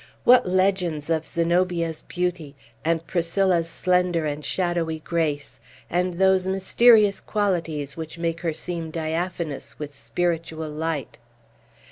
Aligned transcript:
What 0.23 0.49
legends 0.49 1.11
of 1.11 1.27
Zenobia's 1.27 2.01
beauty, 2.01 2.55
and 2.83 3.05
Priscilla's 3.05 3.69
slender 3.69 4.25
and 4.25 4.43
shadowy 4.43 4.97
grace, 4.97 5.59
and 5.91 6.15
those 6.15 6.47
mysterious 6.47 7.21
qualities 7.21 7.95
which 7.95 8.17
make 8.17 8.41
her 8.41 8.51
seem 8.51 8.89
diaphanous 8.89 9.77
with 9.77 9.93
spiritual 9.93 10.71
light! 10.71 11.19